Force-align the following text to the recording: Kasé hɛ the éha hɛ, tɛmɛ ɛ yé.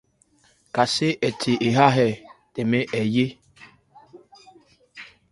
Kasé 0.75 1.07
hɛ 1.21 1.27
the 1.41 1.51
éha 1.67 1.85
hɛ, 1.95 2.07
tɛmɛ 2.53 2.79
ɛ 2.99 3.01
yé. 3.15 3.25